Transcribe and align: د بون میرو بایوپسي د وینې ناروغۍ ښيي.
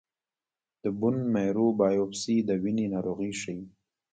د 0.83 0.85
بون 0.99 1.15
میرو 1.33 1.67
بایوپسي 1.79 2.35
د 2.47 2.49
وینې 2.63 2.85
ناروغۍ 2.93 3.31
ښيي. 3.41 3.59